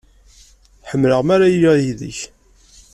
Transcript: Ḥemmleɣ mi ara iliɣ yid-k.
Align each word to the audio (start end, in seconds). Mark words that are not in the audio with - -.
Ḥemmleɣ 0.89 1.21
mi 1.23 1.31
ara 1.35 1.47
iliɣ 1.53 1.75
yid-k. 1.79 2.19